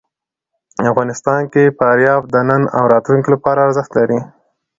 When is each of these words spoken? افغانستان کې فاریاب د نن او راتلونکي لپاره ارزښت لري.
افغانستان 0.91 1.41
کې 1.53 1.63
فاریاب 1.77 2.21
د 2.33 2.35
نن 2.49 2.61
او 2.77 2.83
راتلونکي 2.93 3.29
لپاره 3.35 3.59
ارزښت 3.67 3.91
لري. 3.99 4.19